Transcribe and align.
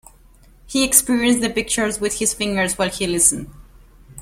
He 0.65 0.83
experienced 0.83 1.41
the 1.41 1.49
pictures 1.51 1.99
with 1.99 2.17
his 2.17 2.33
fingers 2.33 2.75
while 2.75 2.89
he 2.89 3.05
listened. 3.05 3.51